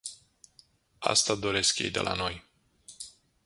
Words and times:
Asta 1.13 1.35
doresc 1.35 1.79
ei 1.79 1.89
de 1.89 1.99
la 1.99 2.13
noi. 2.13 2.43